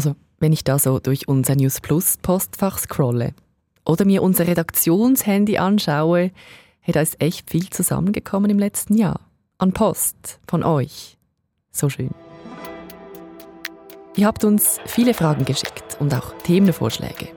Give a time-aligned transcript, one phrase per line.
[0.00, 3.34] Also, wenn ich da so durch unser News Plus Postfach scrolle
[3.84, 6.30] oder mir unser Redaktionshandy anschaue,
[6.80, 9.20] hey, da ist echt viel zusammengekommen im letzten Jahr.
[9.58, 11.18] An Post von euch.
[11.70, 12.08] So schön.
[14.16, 17.28] Ihr habt uns viele Fragen geschickt und auch Themenvorschläge.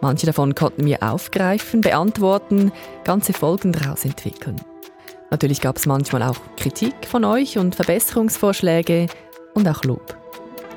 [0.00, 2.72] Manche davon konnten wir aufgreifen, beantworten,
[3.04, 4.56] ganze Folgen daraus entwickeln.
[5.30, 9.06] Natürlich gab es manchmal auch Kritik von euch und Verbesserungsvorschläge
[9.54, 10.18] und auch Lob.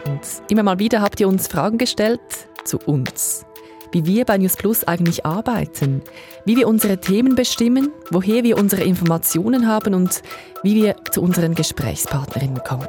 [0.05, 2.21] Und immer mal wieder habt ihr uns Fragen gestellt
[2.65, 3.45] zu uns.
[3.91, 6.01] Wie wir bei News Plus eigentlich arbeiten,
[6.45, 10.21] wie wir unsere Themen bestimmen, woher wir unsere Informationen haben und
[10.63, 12.87] wie wir zu unseren Gesprächspartnerinnen kommen.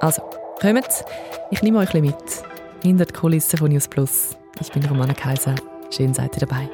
[0.00, 0.22] Also,
[0.60, 1.04] kommt,
[1.50, 2.14] ich nehme euch mit
[2.82, 4.36] hinter die Kulissen von News Plus.
[4.60, 5.54] Ich bin Romana Kaiser.
[5.90, 6.68] Schön seid ihr dabei.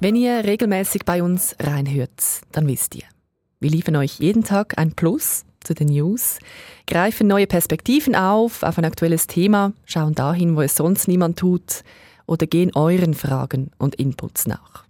[0.00, 2.20] Wenn ihr regelmäßig bei uns reinhört,
[2.52, 3.04] dann wisst ihr,
[3.60, 6.38] wir liefern euch jeden Tag ein Plus zu den News,
[6.86, 11.82] greifen neue Perspektiven auf auf ein aktuelles Thema, schauen dahin, wo es sonst niemand tut
[12.26, 14.84] oder gehen euren Fragen und Inputs nach.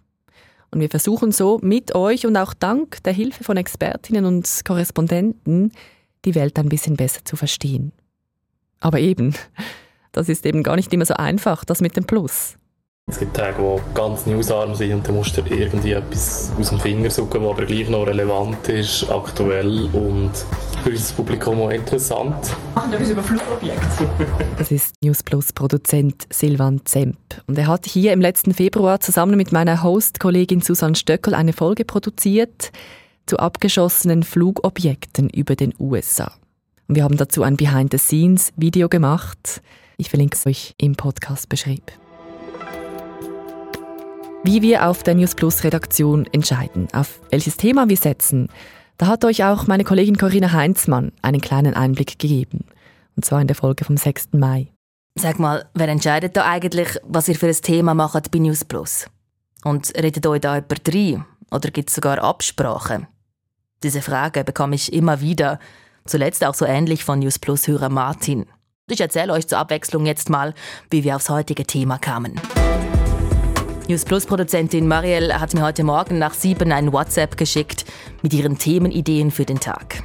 [0.71, 5.71] Und wir versuchen so mit euch und auch dank der Hilfe von Expertinnen und Korrespondenten
[6.25, 7.93] die Welt ein bisschen besser zu verstehen.
[8.81, 9.33] Aber eben,
[10.11, 12.57] das ist eben gar nicht immer so einfach, das mit dem Plus.
[13.07, 16.79] Es gibt Tage, wo ganz newsarm sind und dann musst du irgendwie etwas aus dem
[16.79, 20.31] Finger suchen, was aber gleich noch relevant ist, aktuell und
[20.83, 22.35] für unser Publikum auch interessant.
[22.73, 24.09] Machen wir etwas über Flugobjekte.
[24.57, 27.17] Das ist News Plus Produzent Silvan Zemp.
[27.45, 31.85] Und er hat hier im letzten Februar zusammen mit meiner Host-Kollegin Susanne Stöckel eine Folge
[31.85, 32.71] produziert
[33.27, 36.31] zu abgeschossenen Flugobjekten über den USA.
[36.87, 39.61] Und wir haben dazu ein Behind-the-Scenes-Video gemacht.
[39.97, 41.91] Ich verlinke es euch im Podcast-Beschrieb.
[44.47, 48.47] Wie wir auf der News Plus Redaktion entscheiden, auf welches Thema wir setzen,
[48.99, 52.63] da hat euch auch meine Kollegin Corinna Heinzmann einen kleinen Einblick gegeben.
[53.15, 54.33] Und zwar in der Folge vom 6.
[54.33, 54.71] Mai.
[55.15, 59.07] Sag mal, wer entscheidet da eigentlich, was ihr für ein Thema macht bei News Plus?
[59.63, 61.25] Und redet euch da jemand rein?
[61.49, 63.07] Oder gibt es sogar Absprachen?
[63.81, 65.57] Diese Frage bekomme ich immer wieder.
[66.05, 68.45] Zuletzt auch so ähnlich von News Plus-Hörer Martin.
[68.91, 70.53] Ich erzähle euch zur Abwechslung jetzt mal,
[70.91, 72.39] wie wir aufs heutige Thema kamen.
[73.87, 77.85] News Plus Produzentin Marielle hat mir heute Morgen nach sieben ein WhatsApp geschickt
[78.23, 80.01] mit ihren Themenideen für den Tag.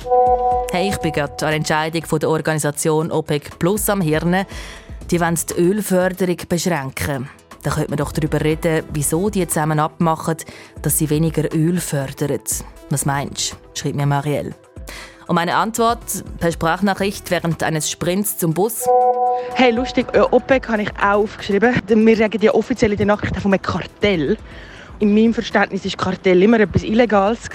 [0.71, 4.45] Hey, ich bin gerade an Entscheidung von der Organisation OPEC Plus am Hirn.
[5.11, 7.31] Die wollen die Ölförderung beschränken.
[7.63, 10.37] Da könnte man doch darüber reden, wieso die zusammen abmachen,
[10.83, 12.41] dass sie weniger Öl fördern.
[12.91, 13.81] Was meinst du?
[13.81, 14.55] schreibt mir Marielle.
[15.31, 18.85] Und meine Antwort per Sprachnachricht während eines Sprints zum Bus.
[19.55, 21.73] Hey, lustig, OPEC habe ich auch aufgeschrieben.
[21.87, 24.37] Wir ja offiziell in den Nachrichten von einem Kartell.
[24.99, 27.49] In meinem Verständnis war Kartell immer etwas Illegales.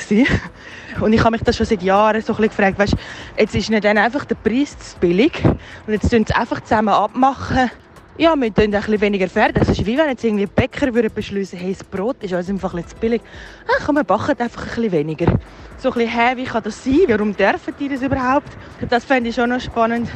[1.02, 2.96] Und ich habe mich das schon seit Jahren so gefragt, weißt,
[3.38, 7.72] jetzt ist nicht einfach der Preis zu billig und jetzt tun sie einfach zusammen abmachen.
[8.18, 9.60] Ja, wir tun bisschen weniger Pferde.
[9.60, 12.74] Das ist wie wenn jetzt irgendwie Bäcker würden beschließen, hey, das Brot ist uns einfach
[12.74, 13.22] ein zu billig.
[13.68, 15.38] Ach, komm, wir backen einfach ein weniger.
[15.78, 17.02] So ein bisschen, hey, wie kann das sein?
[17.10, 18.48] Warum dürfen die das überhaupt?
[18.90, 20.08] Das fände ich schon noch spannend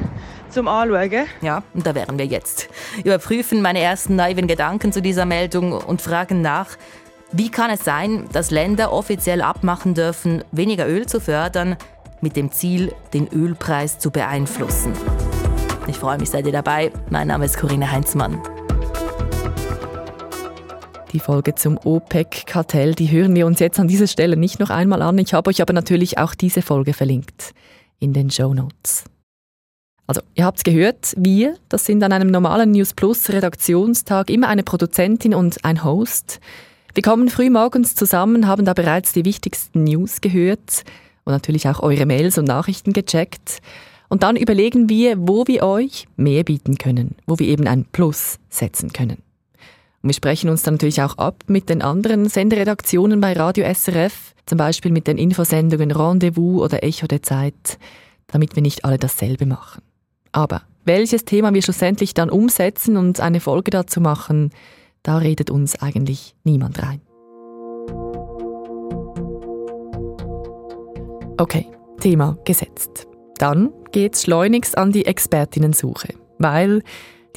[0.49, 1.25] zum Anschauen.
[1.41, 2.69] Ja, und da wären wir jetzt.
[3.03, 6.69] Überprüfen meine ersten naiven Gedanken zu dieser Meldung und fragen nach,
[7.33, 11.75] wie kann es sein, dass Länder offiziell abmachen dürfen, weniger Öl zu fördern,
[12.21, 14.93] mit dem Ziel, den Ölpreis zu beeinflussen?
[15.89, 16.91] Ich freue mich, seid ihr dabei.
[17.09, 18.39] Mein Name ist Corinna Heinzmann.
[21.11, 25.01] Die Folge zum OPEC-Kartell, die hören wir uns jetzt an dieser Stelle nicht noch einmal
[25.01, 25.17] an.
[25.17, 27.53] Ich habe euch aber natürlich auch diese Folge verlinkt
[27.97, 29.05] in den Show Notes.
[30.05, 34.47] Also, ihr habt es gehört, wir, das sind an einem normalen News Plus Redaktionstag immer
[34.47, 36.39] eine Produzentin und ein Host.
[36.93, 40.83] Wir kommen früh morgens zusammen, haben da bereits die wichtigsten News gehört
[41.23, 43.59] und natürlich auch eure Mails und Nachrichten gecheckt.
[44.09, 48.39] Und dann überlegen wir, wo wir euch mehr bieten können, wo wir eben ein Plus
[48.49, 49.19] setzen können.
[50.01, 54.33] Und wir sprechen uns dann natürlich auch ab mit den anderen Senderedaktionen bei Radio SRF,
[54.45, 57.77] zum Beispiel mit den Infosendungen Rendezvous oder Echo der Zeit,
[58.27, 59.83] damit wir nicht alle dasselbe machen.
[60.31, 64.51] Aber welches Thema wir schlussendlich dann umsetzen und eine Folge dazu machen,
[65.03, 67.01] da redet uns eigentlich niemand rein.
[71.37, 71.67] Okay,
[71.99, 73.08] Thema gesetzt.
[73.39, 76.09] Dann geht's schleunigst an die Expertinnensuche,
[76.39, 76.83] weil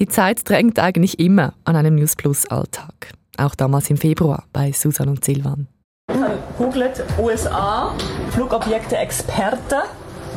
[0.01, 3.13] die Zeit drängt eigentlich immer an einem News Plus Alltag.
[3.39, 5.69] Auch damals im Februar bei Susan und Silvan.
[6.11, 7.95] Ich habe googelt USA,
[8.31, 9.83] Flugobjekte Experte.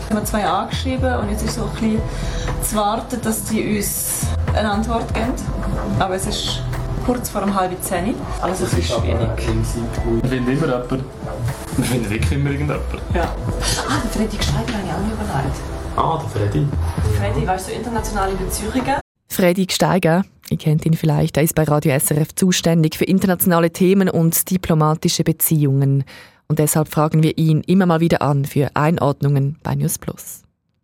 [0.08, 2.02] Wir haben zwei angeschrieben und jetzt ist so ein bisschen
[2.62, 5.34] zu warten, dass die uns eine Antwort geben.
[5.98, 6.62] Aber es ist
[7.06, 8.16] kurz vor um halb zehn.
[8.42, 9.30] Also es ist schwierig.
[9.38, 11.04] Wir finden immer jemanden.
[11.78, 13.00] Wir finden wirklich immer irgendjemanden.
[13.14, 13.24] Ja.
[13.88, 15.56] Ah, der Fredrik Schreiber habe ich auch nicht überlegt.
[15.96, 16.68] Ah, der Freddy.
[17.18, 19.00] Freddy, weißt du, internationale Beziehungen?
[19.30, 24.10] Freddy Gsteiger, ihr kennt ihn vielleicht, er ist bei Radio SRF zuständig für internationale Themen
[24.10, 26.06] und diplomatische Beziehungen.
[26.48, 30.44] Und deshalb fragen wir ihn immer mal wieder an für Einordnungen bei News Plus.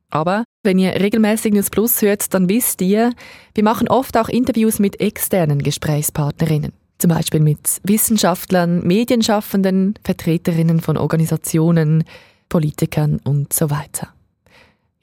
[0.10, 3.14] Aber wenn ihr regelmäßig News Plus hört, dann wisst ihr,
[3.56, 6.74] wir machen oft auch Interviews mit externen Gesprächspartnerinnen.
[7.00, 12.04] Zum Beispiel mit Wissenschaftlern, Medienschaffenden, Vertreterinnen von Organisationen,
[12.48, 14.10] Politikern und so weiter.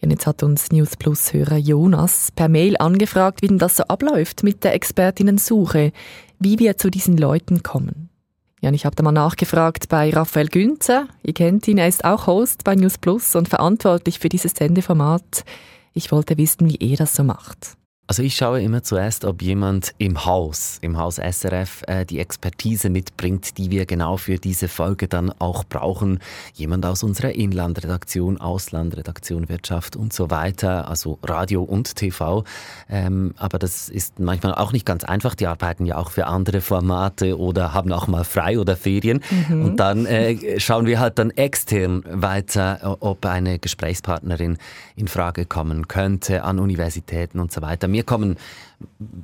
[0.00, 3.82] Und jetzt hat uns News Plus Hörer Jonas per Mail angefragt, wie denn das so
[3.84, 5.90] abläuft mit der Expertinnensuche,
[6.38, 8.07] wie wir zu diesen Leuten kommen.
[8.60, 11.06] Ja, und ich habe da mal nachgefragt bei Raphael Günther.
[11.22, 15.44] Ihr kennt ihn, er ist auch Host bei News Plus und verantwortlich für dieses Sendeformat.
[15.94, 17.77] Ich wollte wissen, wie er das so macht.
[18.10, 22.88] Also ich schaue immer zuerst, ob jemand im Haus, im Haus SRF, äh, die Expertise
[22.88, 26.18] mitbringt, die wir genau für diese Folge dann auch brauchen.
[26.54, 32.44] Jemand aus unserer Inlandredaktion, Auslandredaktion, Wirtschaft und so weiter, also Radio und TV.
[32.88, 35.34] Ähm, aber das ist manchmal auch nicht ganz einfach.
[35.34, 39.20] Die arbeiten ja auch für andere Formate oder haben auch mal frei oder Ferien.
[39.50, 39.64] Mhm.
[39.66, 44.56] Und dann äh, schauen wir halt dann extern weiter, ob eine Gesprächspartnerin
[44.96, 48.36] in Frage kommen könnte an Universitäten und so weiter mir kommen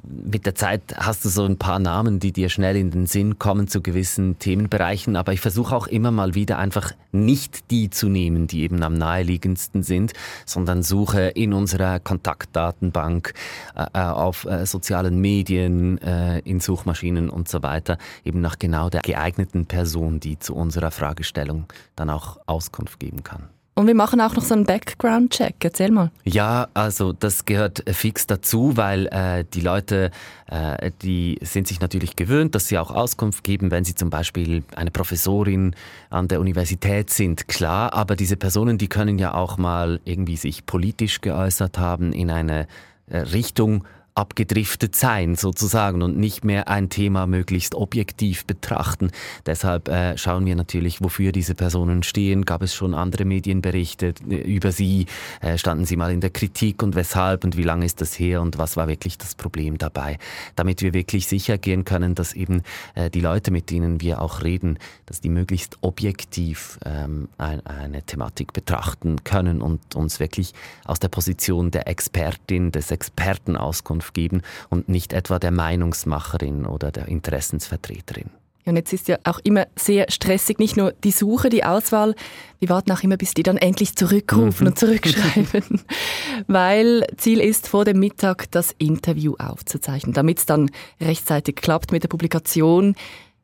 [0.05, 3.39] mit der Zeit hast du so ein paar Namen, die dir schnell in den Sinn
[3.39, 8.09] kommen zu gewissen Themenbereichen, aber ich versuche auch immer mal wieder einfach nicht die zu
[8.09, 10.13] nehmen, die eben am naheliegendsten sind,
[10.45, 13.33] sondern suche in unserer Kontaktdatenbank,
[13.77, 18.91] äh, äh auf äh, sozialen Medien, äh, in Suchmaschinen und so weiter, eben nach genau
[18.91, 23.51] der geeigneten Person, die zu unserer Fragestellung dann auch Auskunft geben kann.
[23.77, 25.57] Und wir machen auch noch so einen Background-Check.
[25.61, 26.13] Erzähl mal.
[26.25, 30.13] Ja, also das gehört fix dazu, weil äh, die Leute,
[30.47, 34.63] äh, die sind sich natürlich gewöhnt, dass sie auch Auskunft geben, wenn sie zum Beispiel
[34.77, 35.75] eine Professorin
[36.11, 37.49] an der Universität sind.
[37.49, 42.31] Klar, aber diese Personen, die können ja auch mal irgendwie sich politisch geäußert haben in
[42.31, 42.69] eine
[43.09, 49.11] äh, Richtung, abgedriftet sein sozusagen und nicht mehr ein Thema möglichst objektiv betrachten.
[49.45, 52.45] Deshalb äh, schauen wir natürlich, wofür diese Personen stehen.
[52.45, 55.07] Gab es schon andere Medienberichte äh, über sie?
[55.41, 58.41] Äh, standen sie mal in der Kritik und weshalb und wie lange ist das her
[58.41, 60.19] und was war wirklich das Problem dabei?
[60.55, 62.63] Damit wir wirklich sicher gehen können, dass eben
[62.95, 68.03] äh, die Leute, mit denen wir auch reden, dass die möglichst objektiv ähm, ein, eine
[68.03, 74.15] Thematik betrachten können und uns wirklich aus der Position der Expertin, des Experten Auskunft Auskunft
[74.15, 78.31] geben und nicht etwa der Meinungsmacherin oder der Interessensvertreterin.
[78.65, 82.15] Ja, und jetzt ist ja auch immer sehr stressig, nicht nur die Suche, die Auswahl.
[82.61, 84.69] Wir warten auch immer, bis die dann endlich zurückrufen mhm.
[84.69, 85.83] und zurückschreiben.
[86.47, 92.05] Weil Ziel ist, vor dem Mittag das Interview aufzuzeichnen, damit es dann rechtzeitig klappt mit
[92.05, 92.95] der Publikation.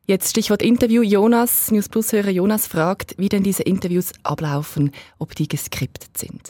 [0.07, 1.03] Jetzt Stichwort Interview.
[1.03, 6.41] Jonas, News Plus-Hörer Jonas fragt, wie denn diese Interviews ablaufen, ob die geskriptet sind.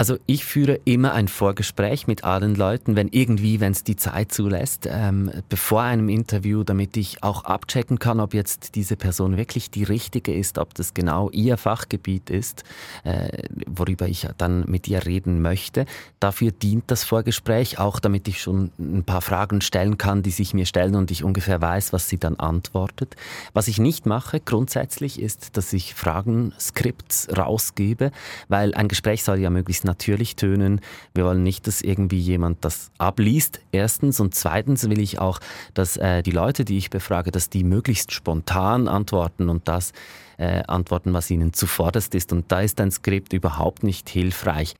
[0.00, 4.30] Also ich führe immer ein Vorgespräch mit allen Leuten, wenn irgendwie, wenn es die Zeit
[4.30, 9.72] zulässt, ähm, bevor einem Interview, damit ich auch abchecken kann, ob jetzt diese Person wirklich
[9.72, 12.62] die richtige ist, ob das genau ihr Fachgebiet ist,
[13.02, 15.84] äh, worüber ich dann mit ihr reden möchte.
[16.20, 20.54] Dafür dient das Vorgespräch auch, damit ich schon ein paar Fragen stellen kann, die sich
[20.54, 23.16] mir stellen und ich ungefähr weiß, was sie dann antwortet.
[23.52, 28.12] Was ich nicht mache grundsätzlich ist, dass ich Fragen, Skripts rausgebe,
[28.46, 30.80] weil ein Gespräch soll ja möglichst natürlich tönen.
[31.14, 34.20] Wir wollen nicht, dass irgendwie jemand das abliest, erstens.
[34.20, 35.40] Und zweitens will ich auch,
[35.74, 39.92] dass äh, die Leute, die ich befrage, dass die möglichst spontan antworten und das
[40.36, 42.32] äh, antworten, was ihnen zuvorderst ist.
[42.32, 44.76] Und da ist ein Skript überhaupt nicht hilfreich.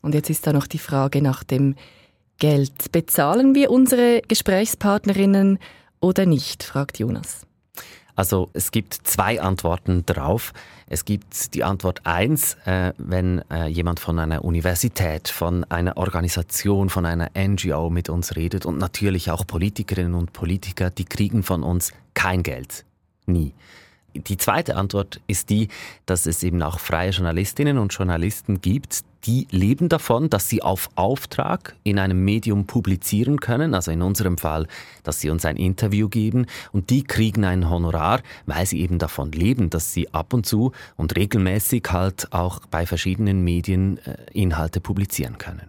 [0.00, 1.74] Und jetzt ist da noch die Frage nach dem
[2.38, 2.92] Geld.
[2.92, 5.58] Bezahlen wir unsere Gesprächspartnerinnen
[6.00, 7.46] oder nicht, fragt Jonas.
[8.16, 10.52] Also es gibt zwei Antworten drauf.
[10.86, 16.90] Es gibt die Antwort eins, äh, wenn äh, jemand von einer Universität, von einer Organisation,
[16.90, 21.62] von einer NGO mit uns redet und natürlich auch Politikerinnen und Politiker, die kriegen von
[21.62, 22.84] uns kein Geld.
[23.26, 23.54] Nie.
[24.14, 25.68] Die zweite Antwort ist die,
[26.06, 30.90] dass es eben auch freie Journalistinnen und Journalisten gibt, die leben davon, dass sie auf
[30.96, 34.66] Auftrag in einem Medium publizieren können, also in unserem Fall,
[35.02, 39.32] dass sie uns ein Interview geben und die kriegen ein Honorar, weil sie eben davon
[39.32, 44.80] leben, dass sie ab und zu und regelmäßig halt auch bei verschiedenen Medien äh, Inhalte
[44.80, 45.68] publizieren können.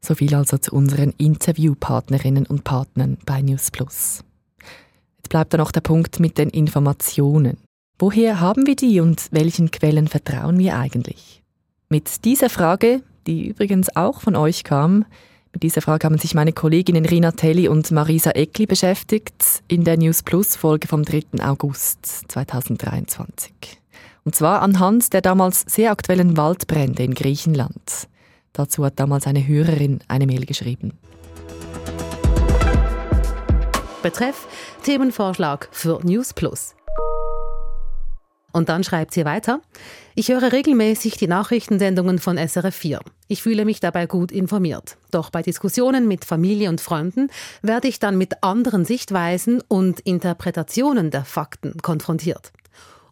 [0.00, 4.22] So viel also zu unseren Interviewpartnerinnen und Partnern bei News Plus.
[5.16, 7.56] Jetzt bleibt da noch der Punkt mit den Informationen.
[7.98, 11.42] Woher haben wir die und welchen Quellen vertrauen wir eigentlich?
[11.88, 15.06] Mit dieser Frage, die übrigens auch von euch kam,
[15.54, 19.96] mit dieser Frage haben sich meine Kolleginnen Rina Telli und Marisa Eckli beschäftigt in der
[19.96, 21.42] News Plus Folge vom 3.
[21.42, 23.52] August 2023.
[24.24, 28.08] Und zwar anhand der damals sehr aktuellen Waldbrände in Griechenland.
[28.52, 30.98] Dazu hat damals eine Hörerin eine Mail geschrieben.
[34.02, 34.46] Betreff
[34.82, 36.76] Themenvorschlag für News Plus.
[38.56, 39.60] Und dann schreibt sie weiter.
[40.14, 43.00] Ich höre regelmäßig die Nachrichtensendungen von SRF 4.
[43.28, 44.96] Ich fühle mich dabei gut informiert.
[45.10, 47.28] Doch bei Diskussionen mit Familie und Freunden
[47.60, 52.50] werde ich dann mit anderen Sichtweisen und Interpretationen der Fakten konfrontiert.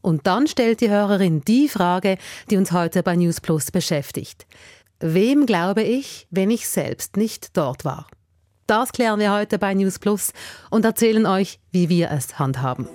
[0.01, 2.17] Und dann stellt die Hörerin die Frage,
[2.49, 4.47] die uns heute bei News Plus beschäftigt.
[4.99, 8.07] Wem glaube ich, wenn ich selbst nicht dort war?
[8.67, 10.33] Das klären wir heute bei News Plus
[10.71, 12.89] und erzählen euch, wie wir es handhaben.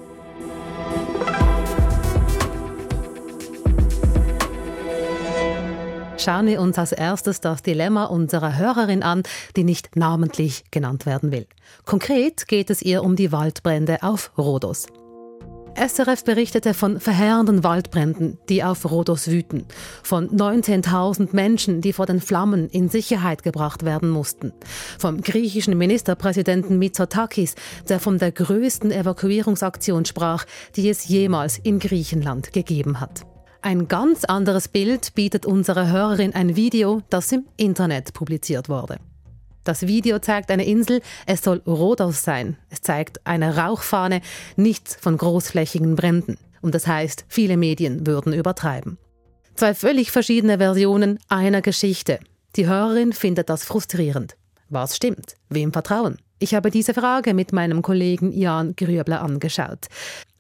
[6.20, 9.24] Schauen wir uns als erstes das Dilemma unserer Hörerin an,
[9.56, 11.48] die nicht namentlich genannt werden will.
[11.86, 14.88] Konkret geht es ihr um die Waldbrände auf Rhodos.
[15.76, 19.66] SRF berichtete von verheerenden Waldbränden, die auf Rhodos wüten,
[20.04, 24.52] von 19.000 Menschen, die vor den Flammen in Sicherheit gebracht werden mussten,
[24.98, 27.56] vom griechischen Ministerpräsidenten Mitsotakis,
[27.88, 30.44] der von der größten Evakuierungsaktion sprach,
[30.76, 33.29] die es jemals in Griechenland gegeben hat.
[33.62, 39.00] Ein ganz anderes Bild bietet unsere Hörerin ein Video, das im Internet publiziert wurde.
[39.66, 42.56] Das Video zeigt eine Insel, es soll Rhodos sein.
[42.70, 44.22] Es zeigt eine Rauchfahne,
[44.56, 46.38] nichts von großflächigen Bränden.
[46.62, 48.98] Und das heißt, viele Medien würden übertreiben.
[49.56, 52.20] Zwei völlig verschiedene Versionen einer Geschichte.
[52.56, 54.38] Die Hörerin findet das frustrierend.
[54.70, 55.36] Was stimmt?
[55.50, 56.18] Wem vertrauen?
[56.40, 59.88] Ich habe diese Frage mit meinem Kollegen Jan Grübler angeschaut.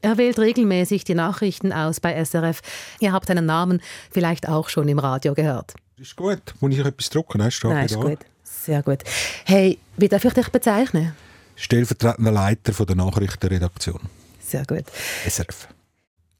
[0.01, 2.61] Er wählt regelmäßig die Nachrichten aus bei SRF.
[3.01, 5.73] Ihr habt seinen Namen vielleicht auch schon im Radio gehört.
[5.97, 6.41] Ist gut.
[6.61, 7.39] Muss ich etwas drucken?
[7.39, 8.19] Nein, Nein ist gut.
[8.43, 8.99] Sehr gut.
[9.45, 11.13] Hey, wie darf ich dich bezeichnen?
[11.57, 13.99] Stellvertretender Leiter von der Nachrichtenredaktion.
[14.39, 14.85] Sehr gut.
[15.27, 15.67] SRF.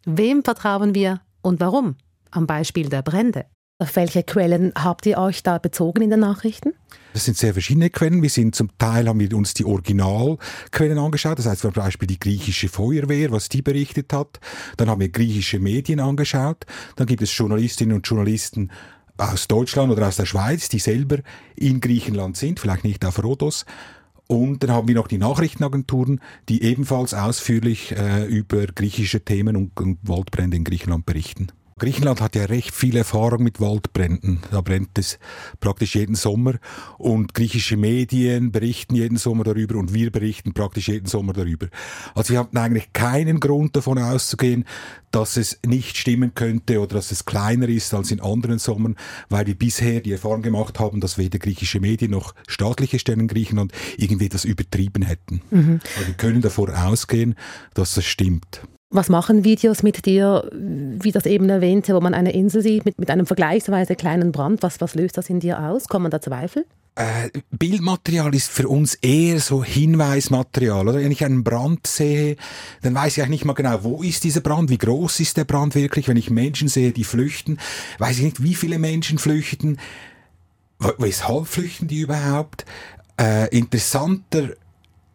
[0.06, 1.98] Wem vertrauen wir und warum?
[2.32, 3.46] Am Beispiel der Brände.
[3.82, 6.74] Auf welche Quellen habt ihr euch da bezogen in den Nachrichten?
[7.14, 8.22] Das sind sehr verschiedene Quellen.
[8.22, 11.40] Wir sind zum Teil haben wir uns die Originalquellen angeschaut.
[11.40, 14.42] Das heißt zum Beispiel die griechische Feuerwehr, was die berichtet hat.
[14.76, 16.66] Dann haben wir griechische Medien angeschaut.
[16.98, 18.70] Dann gibt es Journalistinnen und Journalisten
[19.16, 21.20] aus Deutschland oder aus der Schweiz, die selber
[21.56, 23.66] in Griechenland sind, vielleicht nicht auf Rhodos.
[24.28, 26.20] Und dann haben wir noch die Nachrichtenagenturen,
[26.50, 31.48] die ebenfalls ausführlich äh, über griechische Themen und, und Waldbrände in Griechenland berichten.
[31.80, 34.42] Griechenland hat ja recht viel Erfahrung mit Waldbränden.
[34.52, 35.18] Da brennt es
[35.60, 36.56] praktisch jeden Sommer
[36.98, 41.68] und griechische Medien berichten jeden Sommer darüber und wir berichten praktisch jeden Sommer darüber.
[42.14, 44.66] Also wir hatten eigentlich keinen Grund davon auszugehen,
[45.12, 48.96] dass es nicht stimmen könnte oder dass es kleiner ist als in anderen Sommern,
[49.30, 53.28] weil wir bisher die Erfahrung gemacht haben, dass weder griechische Medien noch staatliche Stellen in
[53.28, 55.42] Griechenland irgendwie das übertrieben hätten.
[55.50, 55.80] Mhm.
[55.96, 57.36] Also wir können davor ausgehen,
[57.74, 58.62] dass das stimmt.
[58.92, 62.98] Was machen Videos mit dir, wie das eben erwähnte, wo man eine Insel sieht mit,
[62.98, 64.64] mit einem vergleichsweise kleinen Brand?
[64.64, 65.88] Was, was löst das in dir aus?
[65.88, 66.66] Kommen da Zweifel?
[66.96, 70.88] Äh, Bildmaterial ist für uns eher so Hinweismaterial.
[70.88, 72.36] Oder wenn ich einen Brand sehe,
[72.82, 75.46] dann weiß ich eigentlich nicht mal genau, wo ist dieser Brand, wie groß ist der
[75.46, 76.08] Brand wirklich.
[76.08, 77.60] Wenn ich Menschen sehe, die flüchten,
[78.00, 79.78] weiß ich nicht, wie viele Menschen flüchten,
[80.98, 82.66] weshalb flüchten die überhaupt.
[83.22, 84.50] Äh, interessanter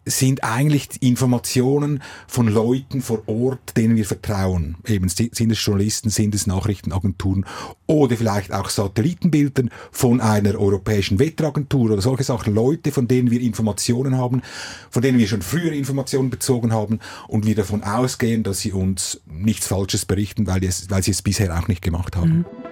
[0.06, 4.76] sind eigentlich Informationen von Leuten vor Ort, denen wir vertrauen.
[4.87, 7.46] Eben sind es Journalisten, sind es Nachrichtenagenturen
[7.87, 12.54] oder vielleicht auch Satellitenbildern von einer europäischen Wetteragentur oder solche Sachen.
[12.54, 14.42] Leute, von denen wir Informationen haben,
[14.90, 19.20] von denen wir schon früher Informationen bezogen haben und wir davon ausgehen, dass sie uns
[19.26, 22.38] nichts Falsches berichten, weil, es, weil sie es bisher auch nicht gemacht haben.
[22.38, 22.63] Mhm.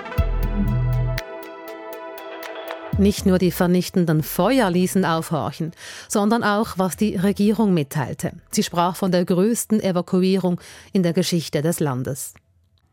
[3.02, 5.72] Nicht nur die vernichtenden Feuer ließen aufhorchen,
[6.08, 8.34] sondern auch, was die Regierung mitteilte.
[8.52, 10.60] Sie sprach von der größten Evakuierung
[10.92, 12.32] in der Geschichte des Landes.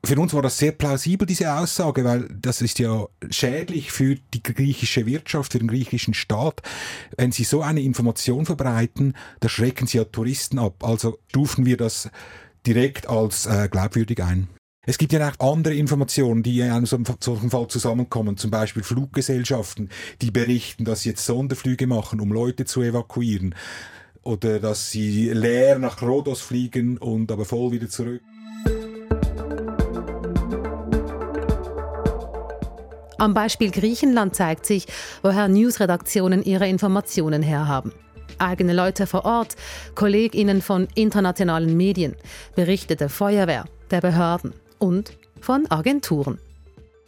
[0.04, 4.42] Für uns war das sehr plausibel, diese Aussage, weil das ist ja schädlich für die
[4.42, 6.64] griechische Wirtschaft, für den griechischen Staat.
[7.16, 10.84] Wenn Sie so eine Information verbreiten, da schrecken Sie ja Touristen ab.
[10.84, 12.10] Also stufen wir das
[12.66, 14.48] direkt als äh, glaubwürdig ein.
[14.86, 19.90] Es gibt ja auch andere Informationen, die in einem solchen Fall zusammenkommen, zum Beispiel Fluggesellschaften,
[20.22, 23.56] die berichten, dass sie jetzt Sonderflüge machen, um Leute zu evakuieren.
[24.24, 28.22] Oder dass sie leer nach Rhodos fliegen und aber voll wieder zurück.
[33.18, 34.88] Am Beispiel Griechenland zeigt sich,
[35.22, 37.92] woher Newsredaktionen ihre Informationen herhaben.
[38.38, 39.58] Eigene Leute vor Ort,
[39.96, 42.16] KollegInnen von internationalen Medien,
[42.56, 46.40] Berichte der Feuerwehr, der Behörden und von Agenturen.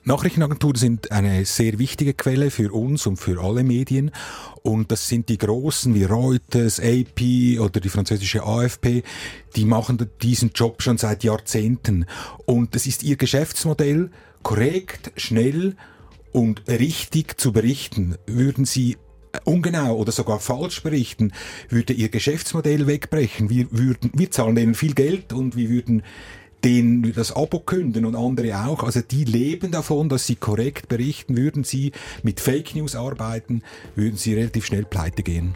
[0.03, 4.09] Nachrichtenagenturen sind eine sehr wichtige Quelle für uns und für alle Medien.
[4.63, 9.03] Und das sind die großen wie Reuters, AP oder die französische AFP.
[9.55, 12.07] Die machen diesen Job schon seit Jahrzehnten.
[12.45, 14.09] Und das ist ihr Geschäftsmodell,
[14.41, 15.75] korrekt, schnell
[16.31, 18.15] und richtig zu berichten.
[18.25, 18.97] Würden sie
[19.43, 21.31] ungenau oder sogar falsch berichten,
[21.69, 23.49] würde ihr Geschäftsmodell wegbrechen.
[23.49, 26.03] Wir, würden, wir zahlen denen viel Geld und wir würden
[26.63, 28.83] denen das Abo künden und andere auch.
[28.83, 31.37] Also die leben davon, dass sie korrekt berichten.
[31.37, 31.91] Würden sie
[32.23, 33.63] mit Fake News arbeiten,
[33.95, 35.53] würden sie relativ schnell pleite gehen.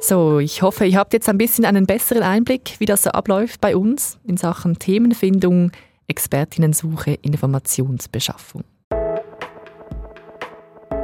[0.00, 3.60] So, ich hoffe, ihr habt jetzt ein bisschen einen besseren Einblick, wie das so abläuft
[3.60, 5.70] bei uns in Sachen Themenfindung,
[6.06, 8.64] Expertinnensuche, Informationsbeschaffung.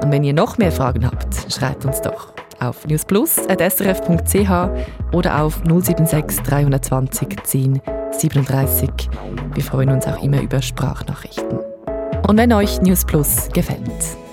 [0.02, 4.50] Und wenn ihr noch mehr Fragen habt, schreibt uns doch auf newsplus.srf.ch
[5.12, 7.80] oder auf 076 320 10
[8.12, 8.90] 37.
[9.54, 11.58] Wir freuen uns auch immer über Sprachnachrichten.
[12.26, 13.80] Und wenn euch News Plus gefällt,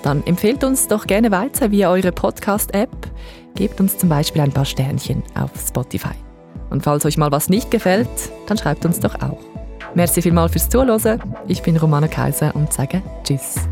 [0.02, 2.90] dann empfehlt uns doch gerne weiter via eure Podcast-App.
[3.54, 6.14] Gebt uns zum Beispiel ein paar Sternchen auf Spotify.
[6.70, 8.08] Und falls euch mal was nicht gefällt,
[8.46, 9.38] dann schreibt uns doch auch.
[9.94, 11.20] Merci vielmals fürs Zuhören.
[11.48, 13.68] Ich bin Romana Kaiser und sage Tschüss.